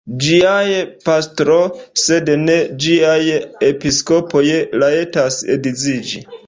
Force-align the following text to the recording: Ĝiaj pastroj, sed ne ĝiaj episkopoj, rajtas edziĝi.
Ĝiaj 0.21 0.69
pastroj, 1.09 1.57
sed 2.05 2.33
ne 2.47 2.57
ĝiaj 2.87 3.21
episkopoj, 3.71 4.47
rajtas 4.85 5.43
edziĝi. 5.57 6.31